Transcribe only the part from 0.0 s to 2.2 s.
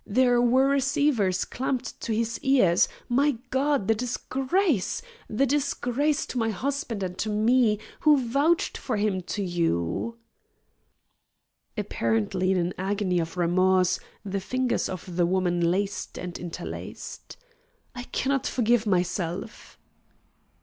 There were receivers clamped to